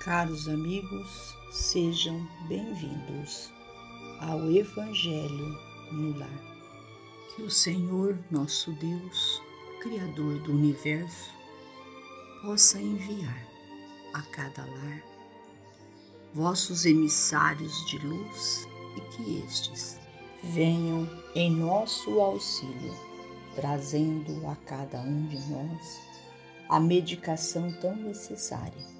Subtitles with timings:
[0.00, 3.52] Caros amigos, sejam bem-vindos
[4.18, 5.58] ao Evangelho
[5.92, 6.40] no Lar.
[7.36, 9.42] Que o Senhor, nosso Deus,
[9.82, 11.30] Criador do universo,
[12.40, 13.46] possa enviar
[14.14, 15.02] a cada lar
[16.32, 20.00] vossos emissários de luz e que estes
[20.42, 22.94] venham em nosso auxílio,
[23.54, 26.00] trazendo a cada um de nós
[26.70, 28.99] a medicação tão necessária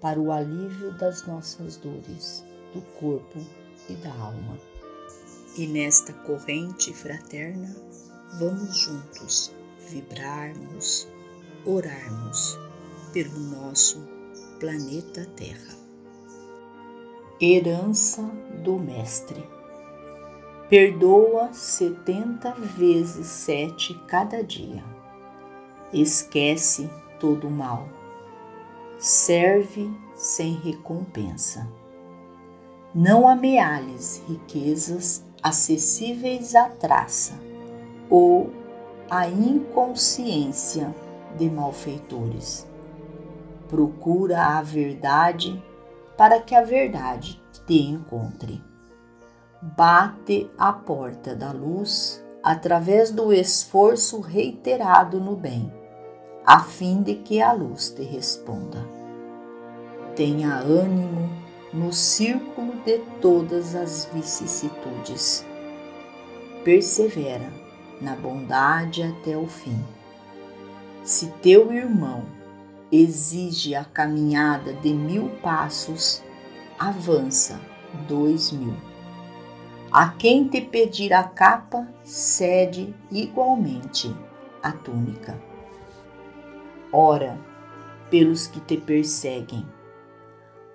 [0.00, 3.38] para o alívio das nossas dores, do corpo
[3.88, 4.58] e da alma.
[5.56, 7.74] E nesta corrente fraterna,
[8.38, 9.52] vamos juntos
[9.90, 11.08] vibrarmos,
[11.64, 12.58] orarmos
[13.12, 14.06] pelo nosso
[14.60, 15.76] planeta Terra.
[17.40, 18.22] Herança
[18.62, 19.48] do Mestre.
[20.68, 24.84] Perdoa setenta vezes sete cada dia.
[25.92, 27.97] Esquece todo o mal
[28.98, 31.68] serve sem recompensa.
[32.92, 37.34] Não amealhes riquezas acessíveis à traça
[38.10, 38.50] ou
[39.08, 40.92] à inconsciência
[41.36, 42.66] de malfeitores.
[43.68, 45.62] Procura a verdade
[46.16, 48.60] para que a verdade te encontre.
[49.62, 55.77] Bate a porta da luz através do esforço reiterado no bem
[56.48, 58.82] a fim de que a luz te responda.
[60.16, 61.28] Tenha ânimo
[61.74, 65.44] no círculo de todas as vicissitudes.
[66.64, 67.52] Persevera
[68.00, 69.78] na bondade até o fim.
[71.04, 72.24] Se teu irmão
[72.90, 76.22] exige a caminhada de mil passos,
[76.78, 77.60] avança
[78.08, 78.74] dois mil.
[79.92, 84.10] A quem te pedir a capa, cede igualmente
[84.62, 85.47] a túnica.
[86.92, 87.38] Ora
[88.10, 89.66] pelos que te perseguem.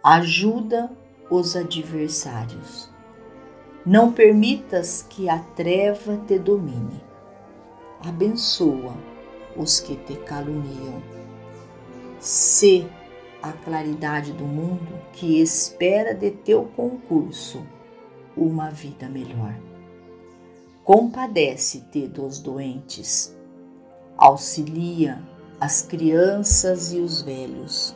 [0.03, 0.91] Ajuda
[1.29, 2.89] os adversários.
[3.85, 7.01] Não permitas que a treva te domine.
[8.05, 8.95] Abençoa
[9.55, 11.01] os que te caluniam.
[12.19, 12.85] Sê
[13.41, 17.61] a claridade do mundo que espera de teu concurso
[18.37, 19.55] uma vida melhor.
[20.83, 23.35] Compadece-te dos doentes,
[24.17, 25.21] auxilia
[25.63, 27.95] as crianças e os velhos.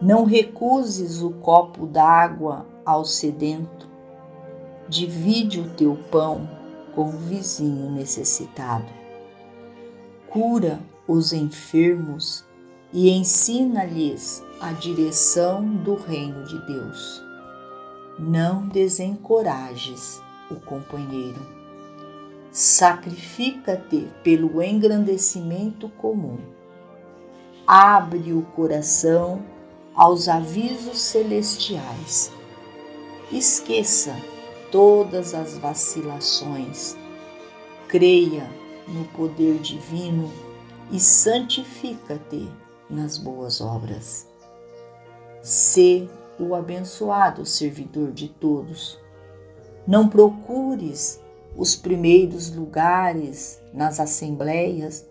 [0.00, 3.88] Não recuses o copo d'água ao sedento.
[4.88, 6.50] Divide o teu pão
[6.92, 8.92] com o vizinho necessitado.
[10.28, 12.44] Cura os enfermos
[12.92, 17.22] e ensina-lhes a direção do reino de Deus.
[18.18, 21.46] Não desencorajes o companheiro.
[22.50, 26.38] Sacrifica-te pelo engrandecimento comum
[27.66, 29.42] abre o coração
[29.94, 32.30] aos avisos celestiais.
[33.30, 34.14] Esqueça
[34.70, 36.96] todas as vacilações,
[37.88, 38.48] creia
[38.88, 40.30] no poder divino
[40.90, 42.50] e santifica-te
[42.88, 44.26] nas boas obras.
[45.42, 46.08] Sê
[46.38, 48.98] o abençoado servidor de todos.
[49.86, 51.20] Não procures
[51.56, 55.06] os primeiros lugares nas assembleias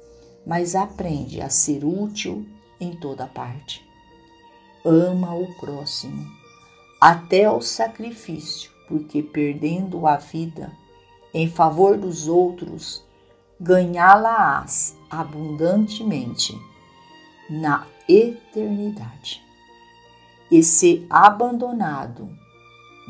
[0.46, 2.46] mas aprende a ser útil
[2.80, 3.86] em toda parte.
[4.84, 6.26] Ama o próximo,
[7.00, 10.72] até o sacrifício, porque perdendo a vida
[11.34, 13.04] em favor dos outros,
[13.60, 16.60] ganhá-la-ás abundantemente
[17.50, 19.42] na eternidade.
[20.50, 22.30] E ser abandonado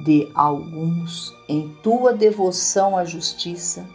[0.03, 3.87] de alguns em tua devoção à justiça,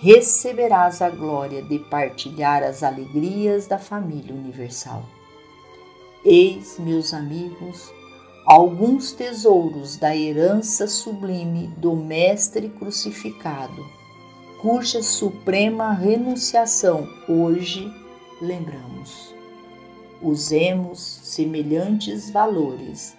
[0.00, 5.04] receberás a glória de partilhar as alegrias da família universal.
[6.24, 7.92] Eis, meus amigos,
[8.46, 13.84] alguns tesouros da herança sublime do Mestre crucificado,
[14.60, 17.92] cuja suprema renunciação hoje
[18.40, 19.34] lembramos.
[20.22, 23.16] Usemos semelhantes valores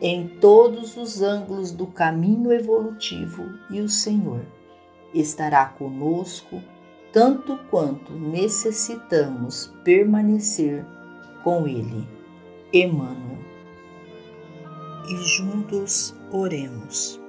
[0.00, 4.44] em todos os ângulos do caminho evolutivo e o Senhor
[5.14, 6.62] estará conosco
[7.12, 10.84] tanto quanto necessitamos permanecer
[11.44, 12.08] com Ele.
[12.72, 13.38] Emmanuel.
[15.06, 17.20] E juntos oremos.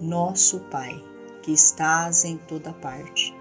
[0.00, 1.04] Nosso Pai,
[1.42, 3.32] que estás em toda parte,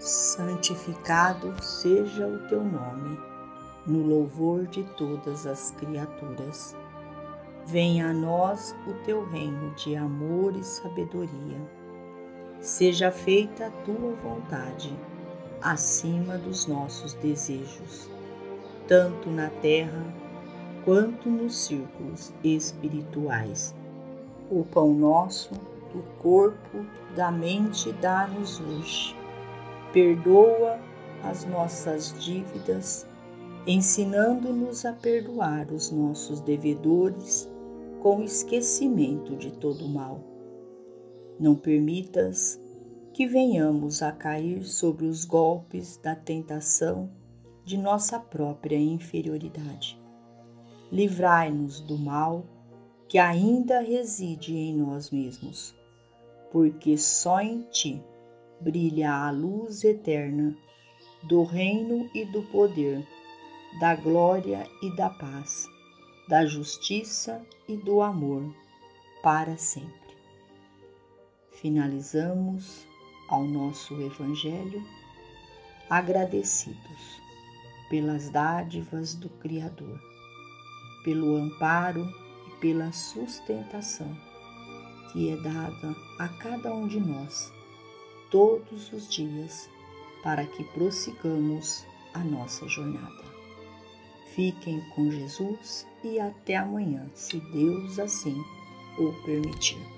[0.00, 3.20] santificado seja o teu nome,
[3.86, 6.74] no louvor de todas as criaturas.
[7.66, 11.85] Venha a nós o teu reino de amor e sabedoria
[12.60, 14.96] Seja feita a tua vontade,
[15.60, 18.08] acima dos nossos desejos,
[18.88, 20.04] tanto na terra
[20.84, 23.74] quanto nos círculos espirituais.
[24.50, 25.52] O pão nosso,
[25.92, 29.16] do corpo, da mente, dá-nos hoje.
[29.92, 30.78] Perdoa
[31.24, 33.06] as nossas dívidas,
[33.66, 37.48] ensinando-nos a perdoar os nossos devedores
[38.00, 40.35] com esquecimento de todo mal.
[41.38, 42.60] Não permitas
[43.12, 47.10] que venhamos a cair sobre os golpes da tentação
[47.64, 50.00] de nossa própria inferioridade.
[50.92, 52.44] Livrai-nos do mal
[53.08, 55.74] que ainda reside em nós mesmos,
[56.50, 58.02] porque só em Ti
[58.60, 60.56] brilha a luz eterna
[61.22, 63.06] do reino e do poder,
[63.80, 65.66] da glória e da paz,
[66.28, 68.54] da justiça e do amor
[69.22, 70.05] para sempre.
[71.60, 72.86] Finalizamos
[73.28, 74.82] ao nosso Evangelho,
[75.88, 77.20] agradecidos
[77.88, 80.00] pelas dádivas do Criador,
[81.04, 82.08] pelo amparo
[82.48, 84.16] e pela sustentação
[85.16, 87.50] que é dada a cada um de nós
[88.30, 89.70] todos os dias
[90.22, 93.24] para que prossigamos a nossa jornada.
[94.34, 98.36] Fiquem com Jesus e até amanhã, se Deus assim
[98.98, 99.95] o permitir.